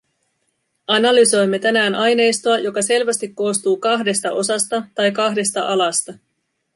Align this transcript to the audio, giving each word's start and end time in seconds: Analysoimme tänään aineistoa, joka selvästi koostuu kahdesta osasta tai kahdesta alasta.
Analysoimme 0.87 1.59
tänään 1.59 1.95
aineistoa, 1.95 2.57
joka 2.59 2.81
selvästi 2.81 3.27
koostuu 3.27 3.77
kahdesta 3.77 4.31
osasta 4.31 4.83
tai 4.95 5.11
kahdesta 5.11 5.67
alasta. 5.67 6.13